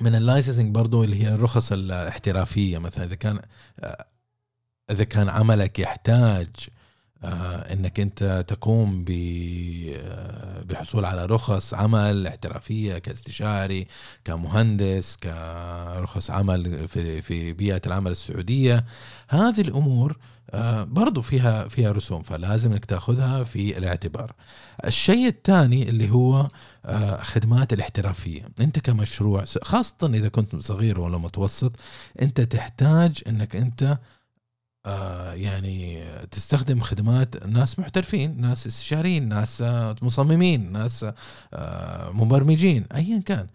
من 0.01 0.15
اللايسنسنج 0.15 0.75
برضو 0.75 1.03
اللي 1.03 1.23
هي 1.23 1.33
الرخص 1.33 1.71
الاحترافية 1.71 2.77
مثلا 2.77 3.05
إذا 3.05 3.15
كان 3.15 3.39
آه، 3.79 4.05
إذا 4.91 5.03
كان 5.03 5.29
عملك 5.29 5.79
يحتاج 5.79 6.47
إنك 7.23 7.99
أنت 7.99 8.45
تقوم 8.47 9.05
آه، 9.09 10.63
بحصول 10.63 11.05
على 11.05 11.25
رخص 11.25 11.73
عمل 11.73 12.27
احترافية 12.27 12.97
كاستشاري 12.97 13.87
كمهندس 14.25 15.17
كرخص 15.23 16.31
عمل 16.31 16.87
في 16.87 17.21
في 17.21 17.53
بيئة 17.53 17.81
العمل 17.87 18.11
السعودية 18.11 18.85
هذه 19.29 19.61
الأمور 19.61 20.17
آه، 20.53 20.83
برضو 20.83 21.21
فيها 21.21 21.67
فيها 21.67 21.91
رسوم 21.91 22.23
فلازم 22.23 22.71
إنك 22.71 22.85
تأخذها 22.85 23.43
في 23.43 23.77
الاعتبار. 23.77 24.33
الشيء 24.85 25.27
الثاني 25.27 25.89
اللي 25.89 26.11
هو 26.11 26.47
خدمات 27.21 27.73
الاحترافية، 27.73 28.41
أنت 28.59 28.79
كمشروع 28.79 29.43
خاصة 29.61 29.95
إذا 30.03 30.27
كنت 30.27 30.55
صغير 30.55 30.99
ولا 30.99 31.17
متوسط 31.17 31.71
أنت 32.21 32.41
تحتاج 32.41 33.21
إنك 33.27 33.55
أنت 33.55 33.83
آه، 33.83 33.99
يعني 35.33 36.03
تستخدم 36.31 36.79
خدمات 36.79 37.47
ناس 37.47 37.79
محترفين 37.79 38.41
ناس 38.41 38.67
استشاريين 38.67 39.29
ناس 39.29 39.61
آه، 39.61 39.95
مصممين 40.01 40.71
ناس 40.71 41.05
آه، 41.53 42.11
مبرمجين 42.11 42.85
ايا 42.95 43.21
كان. 43.25 43.47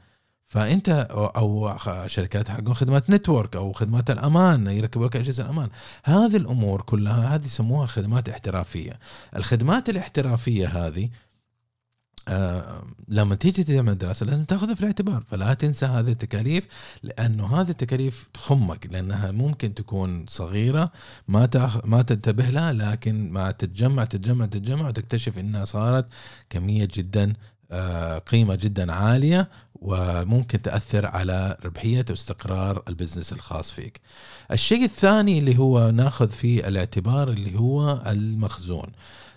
فأنت 0.49 0.88
أو 1.11 1.76
شركات 2.06 2.49
حقهم 2.49 2.75
خدمات 2.75 3.11
نتورك 3.11 3.56
أو 3.56 3.73
خدمات 3.73 4.11
الأمان 4.11 4.66
يركبوا 4.66 5.06
لك 5.06 5.16
أجهزة 5.16 5.45
الأمان. 5.45 5.68
هذه 6.04 6.37
الأمور 6.37 6.83
كلها 6.83 7.35
هذه 7.35 7.45
يسموها 7.45 7.87
خدمات 7.87 8.28
احترافية. 8.28 8.99
الخدمات 9.37 9.88
الاحترافية 9.88 10.68
هذه 10.68 11.09
آه 12.28 12.83
لما 13.09 13.35
تيجي 13.35 13.64
تعمل 13.64 13.99
دراسه 13.99 14.26
لازم 14.26 14.45
تاخذها 14.45 14.75
في 14.75 14.80
الاعتبار 14.80 15.25
فلا 15.30 15.54
تنسى 15.54 15.87
هذه 15.87 16.12
التكاليف 16.12 16.66
لأنه 17.02 17.61
هذه 17.61 17.71
التكاليف 17.71 18.28
تخمك 18.35 18.87
لأنها 18.92 19.30
ممكن 19.30 19.75
تكون 19.75 20.26
صغيرة 20.28 20.92
ما 21.28 21.47
تأخ... 21.47 21.87
ما 21.87 22.02
تنتبه 22.02 22.50
لها 22.50 22.73
لكن 22.73 23.30
ما 23.30 23.50
تتجمع 23.50 24.04
تتجمع 24.04 24.47
تتجمع 24.47 24.88
وتكتشف 24.88 25.38
إنها 25.38 25.64
صارت 25.64 26.06
كمية 26.50 26.88
جدا 26.95 27.33
قيمة 28.26 28.54
جدا 28.54 28.92
عالية 28.92 29.49
وممكن 29.75 30.62
تأثر 30.62 31.06
على 31.06 31.56
ربحية 31.64 32.04
واستقرار 32.11 32.82
ال 32.88 32.93
business 32.93 33.32
الخاص 33.32 33.70
فيك. 33.70 34.00
الشيء 34.52 34.85
الثاني 34.85 35.38
اللي 35.38 35.58
هو 35.58 35.90
ناخذ 35.90 36.28
في 36.28 36.68
الاعتبار 36.68 37.30
اللي 37.30 37.58
هو 37.58 38.02
المخزون. 38.06 38.92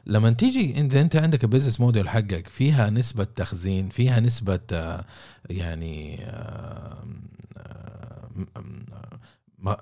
لما 0.06 0.30
تيجي 0.30 0.80
انت 0.80 0.96
أنت 0.96 1.16
عندك 1.16 1.44
ال 1.44 1.48
business 1.48 1.80
model 1.80 2.10
حقك 2.10 2.48
فيها 2.48 2.90
نسبة 2.90 3.24
تخزين 3.24 3.90
فيها 3.90 4.20
نسبة 4.20 4.60
آه، 4.72 5.06
يعني 5.50 6.26
آه، 6.26 7.04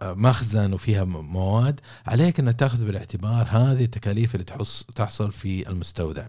مخزن 0.03 0.74
وفيها 0.74 1.03
مواد 1.03 1.79
عليك 2.07 2.39
إنك 2.39 2.60
تأخذ 2.60 2.86
بالاعتبار 2.86 3.48
هذه 3.50 3.84
التكاليف 3.84 4.36
اللي 4.36 4.43
تحص 4.43 4.84
تحصل 4.96 5.31
في 5.31 5.69
المستودع. 5.69 6.25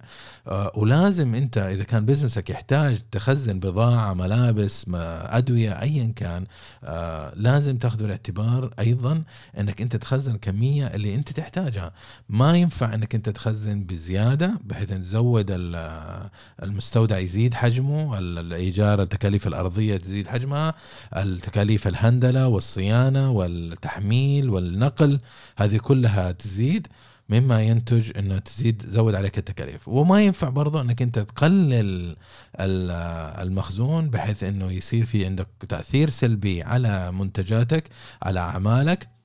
آه، 0.46 0.72
ولازم 0.74 1.34
أنت 1.34 1.58
إذا 1.58 1.84
كان 1.84 2.06
بزنسك 2.06 2.50
يحتاج 2.50 2.98
تخزن 3.10 3.60
بضاعة 3.60 4.14
ملابس 4.14 4.86
أدوية 4.94 5.82
ايا 5.82 6.12
كان 6.16 6.46
آه، 6.84 7.32
لازم 7.34 7.78
تأخذ 7.78 8.02
بالاعتبار 8.02 8.74
أيضا 8.78 9.22
إنك 9.58 9.82
أنت 9.82 9.96
تخزن 9.96 10.34
الكميه 10.34 10.86
اللي 10.86 11.14
أنت 11.14 11.32
تحتاجها. 11.32 11.92
ما 12.28 12.56
ينفع 12.56 12.94
إنك 12.94 13.14
أنت 13.14 13.28
تخزن 13.28 13.84
بزيادة 13.84 14.60
بحيث 14.64 14.92
إن 14.92 15.02
تزود 15.02 15.46
المستودع 16.62 17.18
يزيد 17.18 17.54
حجمه 17.54 18.18
الإيجار 18.18 19.02
التكاليف 19.02 19.46
الأرضية 19.46 19.96
تزيد 19.96 20.28
حجمها 20.28 20.74
التكاليف 21.16 21.88
الهندلة 21.88 22.48
والصيانة 22.48 23.37
والتحميل 23.38 24.50
والنقل 24.50 25.20
هذه 25.56 25.76
كلها 25.76 26.32
تزيد 26.32 26.86
مما 27.28 27.62
ينتج 27.62 28.18
إنه 28.18 28.38
تزيد 28.38 28.82
تزود 28.82 29.14
عليك 29.14 29.38
التكاليف. 29.38 29.88
وما 29.88 30.22
ينفع 30.22 30.48
برضو 30.48 30.80
إنك 30.80 31.02
أنت 31.02 31.18
تقلل 31.18 32.16
المخزون 33.40 34.10
بحيث 34.10 34.42
إنه 34.44 34.72
يصير 34.72 35.04
في 35.04 35.26
عندك 35.26 35.48
تأثير 35.68 36.10
سلبي 36.10 36.62
على 36.62 37.12
منتجاتك 37.12 37.84
على 38.22 38.40
أعمالك. 38.40 39.17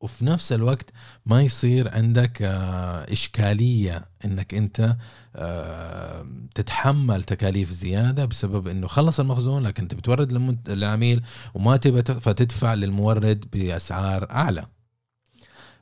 وفي 0.00 0.24
نفس 0.24 0.52
الوقت 0.52 0.90
ما 1.26 1.42
يصير 1.42 1.94
عندك 1.94 2.42
آه، 2.42 3.12
إشكالية 3.12 4.08
أنك 4.24 4.54
أنت 4.54 4.96
آه، 5.36 6.26
تتحمل 6.54 7.24
تكاليف 7.24 7.70
زيادة 7.70 8.24
بسبب 8.24 8.68
أنه 8.68 8.86
خلص 8.86 9.20
المخزون 9.20 9.62
لكن 9.62 9.82
أنت 9.82 9.94
بتورد 9.94 10.32
للعميل 10.68 11.22
وما 11.54 11.76
تبى 11.76 12.02
فتدفع 12.02 12.74
للمورد 12.74 13.44
بأسعار 13.52 14.30
أعلى. 14.30 14.66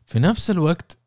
في 0.06 0.18
نفس 0.18 0.50
الوقت 0.50 0.98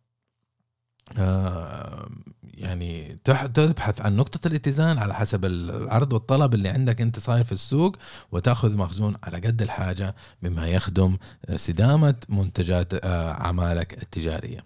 يعني 2.59 3.17
تبحث 3.53 4.01
عن 4.01 4.15
نقطة 4.15 4.47
الاتزان 4.47 4.97
على 4.97 5.15
حسب 5.15 5.45
العرض 5.45 6.13
والطلب 6.13 6.53
اللي 6.53 6.69
عندك 6.69 7.01
انت 7.01 7.19
صاير 7.19 7.43
في 7.43 7.51
السوق 7.51 7.95
وتأخذ 8.31 8.77
مخزون 8.77 9.15
على 9.23 9.37
قد 9.37 9.61
الحاجة 9.61 10.15
مما 10.41 10.67
يخدم 10.67 11.17
استدامة 11.49 12.15
منتجات 12.29 12.93
آه، 12.93 13.31
أعمالك 13.31 14.03
التجارية. 14.03 14.65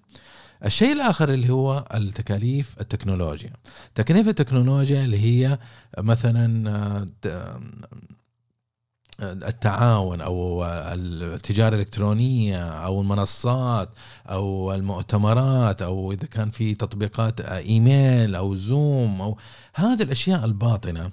الشيء 0.65 0.91
الآخر 0.91 1.29
اللي 1.29 1.49
هو 1.49 1.85
التكاليف 1.93 2.75
التكنولوجيا. 2.81 3.53
تكاليف 3.95 4.27
التكنولوجيا 4.27 5.03
اللي 5.05 5.19
هي 5.19 5.59
مثلا 5.97 6.69
آه، 7.25 7.59
التعاون 9.19 10.21
أو 10.21 10.65
التجارة 10.65 11.75
الإلكترونية 11.75 12.69
أو 12.69 13.01
المنصات 13.01 13.89
أو 14.25 14.73
المؤتمرات 14.73 15.81
أو 15.81 16.11
إذا 16.11 16.25
كان 16.25 16.49
في 16.49 16.75
تطبيقات 16.75 17.41
إيميل 17.41 18.35
أو 18.35 18.55
زوم 18.55 19.21
أو 19.21 19.37
هذه 19.75 20.03
الأشياء 20.03 20.45
الباطنة 20.45 21.11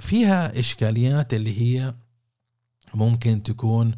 فيها 0.00 0.58
إشكاليات 0.58 1.34
اللي 1.34 1.60
هي 1.60 1.94
ممكن 2.94 3.42
تكون 3.42 3.94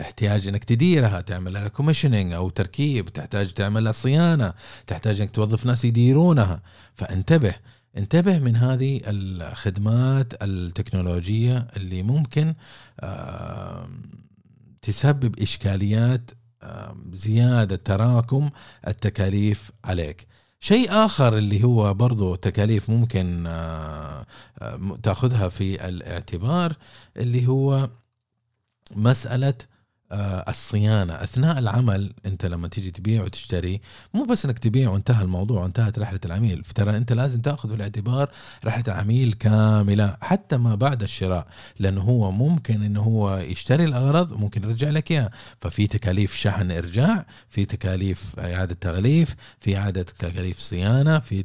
احتياج 0.00 0.48
إنك 0.48 0.64
تديرها 0.64 1.20
تعمل 1.20 1.52
لها 1.52 1.68
commissioning 1.68 2.32
أو 2.32 2.50
تركيب 2.50 3.08
تحتاج 3.08 3.52
تعمل 3.52 3.84
لها 3.84 3.92
صيانة 3.92 4.54
تحتاج 4.86 5.20
إنك 5.20 5.30
توظف 5.30 5.66
ناس 5.66 5.84
يديرونها 5.84 6.62
فانتبه 6.94 7.54
انتبه 7.96 8.38
من 8.38 8.56
هذه 8.56 9.00
الخدمات 9.06 10.42
التكنولوجية 10.42 11.68
اللي 11.76 12.02
ممكن 12.02 12.54
تسبب 14.82 15.40
إشكاليات 15.40 16.30
زيادة 17.12 17.76
تراكم 17.76 18.50
التكاليف 18.88 19.70
عليك. 19.84 20.26
شيء 20.60 20.88
آخر 20.90 21.38
اللي 21.38 21.64
هو 21.64 21.94
برضو 21.94 22.34
تكاليف 22.34 22.90
ممكن 22.90 23.44
تأخذها 25.02 25.48
في 25.48 25.88
الاعتبار 25.88 26.76
اللي 27.16 27.46
هو 27.46 27.90
مسألة 28.96 29.54
آه، 30.12 30.44
الصيانة. 30.48 31.12
أثناء 31.12 31.58
العمل 31.58 32.12
أنت 32.26 32.46
لما 32.46 32.68
تيجي 32.68 32.90
تبيع 32.90 33.22
وتشتري 33.22 33.80
مو 34.14 34.24
بس 34.24 34.44
أنك 34.44 34.58
تبيع 34.58 34.90
وانتهى 34.90 35.22
الموضوع 35.22 35.62
وانتهت 35.62 35.98
رحلة 35.98 36.20
العميل. 36.24 36.64
ترى 36.74 36.96
أنت 36.96 37.12
لازم 37.12 37.40
تأخذ 37.40 37.68
في 37.68 37.74
الاعتبار 37.74 38.30
رحلة 38.64 38.84
العميل 38.88 39.32
كاملة 39.32 40.16
حتى 40.20 40.56
ما 40.56 40.74
بعد 40.74 41.02
الشراء. 41.02 41.46
لأنه 41.78 42.00
هو 42.00 42.32
ممكن 42.32 42.82
أنه 42.82 43.00
هو 43.00 43.38
يشتري 43.38 43.84
الأغراض 43.84 44.32
ممكن 44.32 44.62
يرجع 44.62 44.90
لك 44.90 45.10
إياها. 45.10 45.30
ففي 45.60 45.86
تكاليف 45.86 46.36
شحن 46.36 46.70
إرجاع 46.70 47.26
في 47.48 47.64
تكاليف 47.64 48.38
إعادة 48.38 48.74
تغليف 48.80 49.34
في 49.60 49.76
إعادة 49.76 50.02
تكاليف 50.02 50.58
صيانة 50.58 51.18
في 51.18 51.42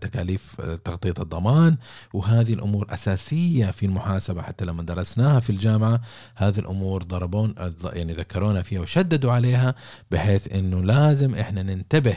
تكاليف 0.00 0.60
تغطية 0.60 1.14
الضمان. 1.20 1.76
وهذه 2.12 2.54
الأمور 2.54 2.86
أساسية 2.90 3.70
في 3.70 3.86
المحاسبة. 3.86 4.42
حتى 4.42 4.64
لما 4.64 4.82
درسناها 4.82 5.40
في 5.40 5.50
الجامعة 5.50 6.00
هذه 6.34 6.58
الأمور 6.58 7.02
ضربون 7.02 7.54
يعني 7.84 8.12
ذكرونا 8.12 8.62
فيها 8.62 8.80
وشددوا 8.80 9.32
عليها 9.32 9.74
بحيث 10.10 10.52
إنه 10.52 10.82
لازم 10.82 11.34
إحنا 11.34 11.62
ننتبه 11.62 12.16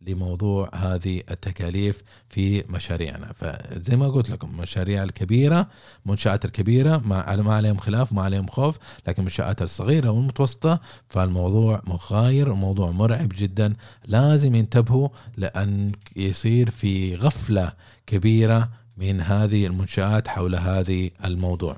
لموضوع 0.00 0.70
هذه 0.74 1.22
التكاليف 1.30 2.02
في 2.28 2.64
مشاريعنا. 2.68 3.32
فزي 3.32 3.96
ما 3.96 4.08
قلت 4.08 4.30
لكم 4.30 4.50
المشاريع 4.50 5.02
الكبيرة 5.02 5.68
منشآت 6.06 6.44
الكبيرة 6.44 6.96
ما 6.96 7.36
ما 7.36 7.54
عليهم 7.54 7.76
خلاف 7.76 8.12
ما 8.12 8.22
عليهم 8.22 8.46
خوف 8.46 8.78
لكن 9.08 9.22
المنشآت 9.22 9.62
الصغيرة 9.62 10.10
والمتوسطة 10.10 10.80
فالموضوع 11.08 11.82
مخاير 11.86 12.50
وموضوع 12.50 12.90
مرعب 12.90 13.28
جدا. 13.36 13.74
لازم 14.06 14.54
ينتبهوا 14.54 15.08
لأن 15.36 15.92
يصير 16.16 16.70
في 16.70 17.14
غفلة 17.14 17.72
كبيرة 18.06 18.70
من 18.96 19.20
هذه 19.20 19.66
المنشآت 19.66 20.28
حول 20.28 20.54
هذه 20.54 21.10
الموضوع. 21.24 21.76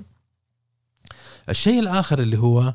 الشيء 1.49 1.79
الآخر 1.79 2.19
اللي 2.19 2.37
هو 2.37 2.73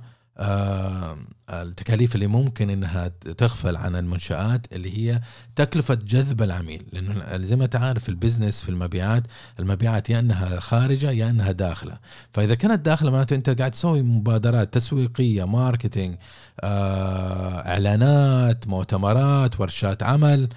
التكاليف 1.51 2.15
اللي 2.15 2.27
ممكن 2.27 2.71
إنها 2.71 3.09
تغفل 3.39 3.77
عن 3.77 3.97
المنشآت 3.97 4.73
اللي 4.73 4.99
هي 4.99 5.21
تكلفة 5.57 5.95
جذب 5.95 6.43
العميل. 6.43 6.87
لأنه 6.93 7.37
زي 7.37 7.57
ما 7.57 7.67
تعرف 7.67 8.09
ال 8.09 8.15
business 8.15 8.63
في 8.63 8.69
المبيعات 8.69 9.23
المبيعات 9.61 10.11
يا 10.11 10.19
إنها 10.19 10.61
خارجة 10.61 11.11
يا 11.11 11.31
إنها 11.31 11.53
داخلة. 11.53 11.99
فإذا 12.33 12.55
كانت 12.55 12.87
داخلة 12.87 13.11
معناته 13.11 13.35
أنت 13.37 13.51
قاعد 13.51 13.71
تسوي 13.71 14.03
مبادرات 14.03 14.75
تسويقية 14.75 15.45
marketing 15.45 16.17
آه، 16.61 17.69
إعلانات 17.69 18.69
مؤتمرات 18.69 19.61
ورشات 19.61 20.03
عمل 20.03 20.49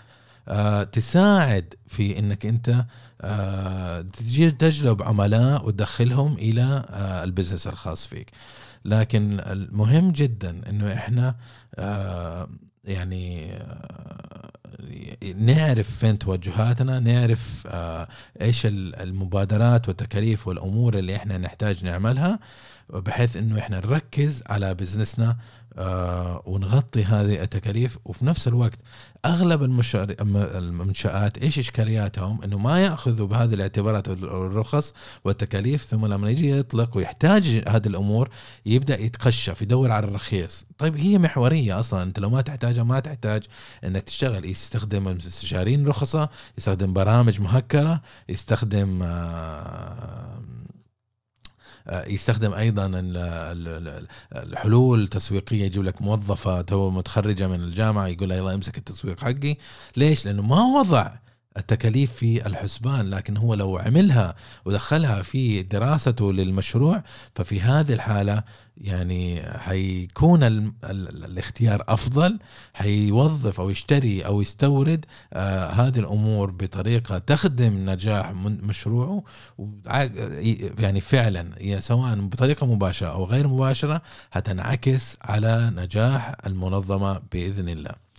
آه، 0.48 0.84
تساعد 0.84 1.74
في 1.88 2.20
إنك 2.20 2.46
أنت 2.46 2.86
تجلب 4.60 5.04
عملاء 5.04 5.68
وتدخلهم 5.68 6.34
إلى 6.34 6.86
البزنس 7.24 7.68
الخاص 7.68 8.08
فيك. 8.08 8.32
لكن 8.86 9.40
المهم 9.40 10.12
جدا 10.12 10.70
إنه 10.70 10.94
إحنا 10.94 11.36
آه، 11.76 12.50
يعني 12.84 13.54
آه، 13.54 14.52
نعرف 15.36 15.98
فين 15.98 16.18
توجهاتنا 16.20 17.00
نعرف 17.00 17.68
آه، 17.68 18.08
إيش 18.42 18.66
المبادرات 18.66 19.88
والتكاليف 19.88 20.48
والأمور 20.48 20.98
اللي 20.98 21.16
إحنا 21.16 21.38
نحتاج 21.38 21.86
نعملها 21.86 22.40
بحيث 22.90 23.38
إنه 23.38 23.60
إحنا 23.60 23.78
نركز 23.78 24.44
على 24.48 24.74
بزنسنا 24.74 25.38
ونغطي 26.46 27.04
هذه 27.04 27.42
التكاليف. 27.42 27.98
وفي 28.06 28.26
نفس 28.26 28.48
الوقت 28.48 28.80
أغلب 29.26 29.64
المنشآت 29.64 31.38
إيش 31.38 31.60
إشكالياتهم؟ 31.60 32.44
إنه 32.44 32.58
ما 32.58 32.80
يأخذوا 32.80 33.28
بهذه 33.28 33.54
الاعتبارات 33.54 34.08
الرخص 34.08 34.94
والتكاليف 35.26 35.84
ثم 35.84 36.06
لما 36.06 36.30
يجي 36.30 36.52
يطلق 36.52 36.98
ويحتاج 36.98 37.64
هذه 37.68 37.88
الأمور 37.88 38.30
يبدأ 38.66 39.02
يتقشف 39.02 39.62
يدور 39.62 39.92
على 39.92 40.08
الرخيص. 40.08 40.66
طيب 40.78 40.98
هي 40.98 41.18
محورية 41.18 41.80
أصلا. 41.80 42.04
أنت 42.04 42.20
لو 42.20 42.30
ما 42.30 42.42
تحتاجها 42.42 42.84
ما 42.84 43.00
تحتاج 43.00 43.44
إنك 43.84 44.02
تشتغل. 44.02 44.46
يستخدم 44.46 45.08
استشاريين 45.08 45.88
رخصة 45.88 46.30
يستخدم 46.58 46.94
برامج 46.94 47.42
مهكرة 47.42 48.02
يستخدم 48.30 49.00
آه 49.04 49.12
آه، 49.12 50.42
يستخدم 51.92 52.54
أيضا 52.54 52.92
الحلول 54.36 55.04
التسويقيه 55.04 55.64
يجيب 55.66 55.84
لك 55.84 56.02
موظفة 56.02 56.62
تو 56.62 56.90
متخرجة 56.90 57.48
من 57.48 57.56
الجامعة 57.56 58.08
يقول 58.08 58.30
لها 58.30 58.38
يلا 58.38 58.54
امسك 58.54 58.78
التسويق 58.78 59.20
حقي. 59.20 59.56
ليش؟ 59.98 60.26
لأنه 60.26 60.42
ما 60.42 60.64
وضع. 60.64 61.12
التكاليف 61.58 62.14
في 62.14 62.48
الحسبان 62.48 63.10
لكن 63.10 63.38
هو 63.38 63.54
لو 63.54 63.78
عملها 63.78 64.36
ودخلها 64.66 65.22
في 65.22 65.64
دراسته 65.64 66.34
للمشروع 66.34 67.04
ففي 67.36 67.62
هذه 67.62 67.94
الحالة 67.94 68.44
يعني 68.78 69.42
حيكون 69.58 70.44
ال 70.44 70.72
ال 70.84 71.26
الاختيار 71.26 71.84
أفضل 71.88 72.40
حيوظف 72.74 73.60
أو 73.60 73.70
يشتري 73.70 74.26
أو 74.26 74.42
يستورد 74.42 75.06
آه 75.34 75.70
هذه 75.72 76.00
الأمور 76.00 76.52
بطريقة 76.52 77.18
تخدم 77.18 77.90
نجاح 77.90 78.32
مشروعه 78.46 79.24
يعني 80.80 81.02
فعلا 81.02 81.80
سواء 81.80 82.22
بطريقة 82.22 82.68
مباشرة 82.68 83.08
أو 83.08 83.26
غير 83.26 83.48
مباشرة 83.48 84.02
هتنعكس 84.32 85.18
على 85.22 85.72
نجاح 85.76 86.36
المنظمة 86.46 87.22
بإذن 87.32 87.70
الله. 87.70 88.11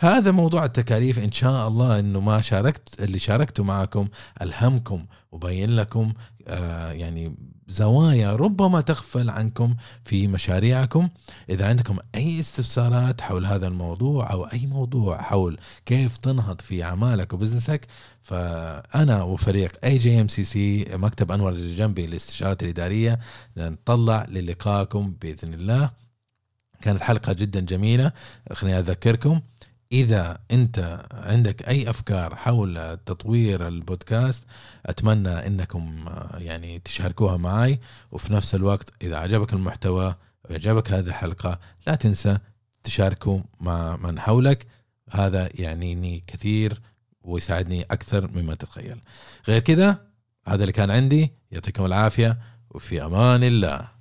هذا 0.00 0.30
موضوع 0.30 0.64
التكاليف 0.64 1.18
إن 1.18 1.32
شاء 1.32 1.68
الله 1.68 1.98
إنه 1.98 2.20
ما 2.20 2.40
شاركت 2.40 3.02
اللي 3.02 3.18
شاركته 3.18 3.64
معكم 3.64 4.08
ألهمكم 4.42 5.06
وبين 5.32 5.70
لكم 5.70 6.12
آه 6.46 6.92
يعني 6.92 7.36
زوايا 7.68 8.36
ربما 8.36 8.80
تغفل 8.80 9.30
عنكم 9.30 9.74
في 10.04 10.26
مشاريعكم. 10.26 11.08
إذا 11.50 11.68
عندكم 11.68 11.98
أي 12.14 12.40
استفسارات 12.40 13.20
حول 13.20 13.46
هذا 13.46 13.66
الموضوع 13.66 14.32
أو 14.32 14.44
أي 14.44 14.66
موضوع 14.66 15.22
حول 15.22 15.58
كيف 15.86 16.16
تنهض 16.16 16.60
في 16.60 16.84
أعمالك 16.84 17.32
وبزنسك 17.32 17.86
فأنا 18.22 19.22
وفريق 19.22 19.72
اي 19.84 19.98
جي 19.98 20.20
ام 20.20 20.28
سي 20.28 20.44
سي 20.44 20.86
مكتب 20.92 21.32
أنور 21.32 21.52
اللي 21.52 21.76
جنبي 21.76 22.06
للاستشارات 22.06 22.62
الإدارية 22.62 23.18
نطلع 23.56 24.26
للقائكم 24.28 25.14
بإذن 25.20 25.54
الله. 25.54 25.90
كانت 26.80 27.02
حلقة 27.02 27.32
جدا 27.32 27.60
جميلة 27.60 28.12
خليني 28.52 28.78
أذكركم. 28.78 29.40
إذا 29.92 30.38
أنت 30.50 31.06
عندك 31.12 31.68
أي 31.68 31.90
أفكار 31.90 32.36
حول 32.36 32.96
تطوير 32.96 33.68
البودكاست 33.68 34.44
أتمنى 34.86 35.46
إنكم 35.46 36.08
يعني 36.38 36.78
تشاركوها 36.78 37.36
معي 37.36 37.80
وفي 38.12 38.32
نفس 38.32 38.54
الوقت 38.54 38.90
إذا 39.02 39.16
عجبك 39.16 39.52
المحتوى 39.52 40.14
وعجبك 40.44 40.92
هذه 40.92 41.06
الحلقة 41.06 41.58
لا 41.86 41.94
تنسى 41.94 42.38
تشاركوا 42.82 43.40
مع 43.60 43.96
من 43.96 44.20
حولك. 44.20 44.66
هذا 45.10 45.48
يعنيني 45.54 46.22
كثير 46.26 46.80
ويساعدني 47.22 47.82
أكثر 47.82 48.30
مما 48.30 48.54
تتخيل. 48.54 49.00
غير 49.48 49.60
كذا 49.60 49.98
هذا 50.46 50.62
اللي 50.62 50.72
كان 50.72 50.90
عندي. 50.90 51.32
يعطيكم 51.50 51.86
العافية 51.86 52.38
وفي 52.70 53.04
أمان 53.04 53.44
الله. 53.44 53.97